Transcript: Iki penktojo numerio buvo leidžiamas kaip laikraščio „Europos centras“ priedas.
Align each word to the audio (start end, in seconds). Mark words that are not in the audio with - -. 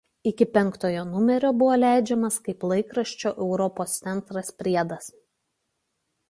Iki 0.29 0.45
penktojo 0.53 1.01
numerio 1.09 1.51
buvo 1.63 1.75
leidžiamas 1.81 2.37
kaip 2.47 2.65
laikraščio 2.71 3.33
„Europos 3.47 3.95
centras“ 4.07 4.51
priedas. 4.63 5.13